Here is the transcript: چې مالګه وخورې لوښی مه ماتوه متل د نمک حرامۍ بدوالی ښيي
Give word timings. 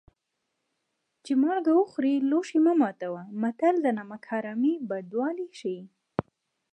چې 1.25 1.33
مالګه 1.41 1.73
وخورې 1.79 2.23
لوښی 2.29 2.59
مه 2.65 2.73
ماتوه 2.81 3.23
متل 3.41 3.75
د 3.81 3.87
نمک 3.97 4.23
حرامۍ 4.31 4.73
بدوالی 4.89 5.47
ښيي 5.59 5.81